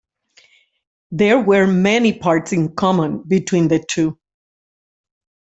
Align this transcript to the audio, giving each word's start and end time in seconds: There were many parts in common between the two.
There 1.11 1.39
were 1.39 1.67
many 1.67 2.17
parts 2.17 2.53
in 2.53 2.73
common 2.73 3.21
between 3.21 3.67
the 3.67 3.77
two. 3.87 4.17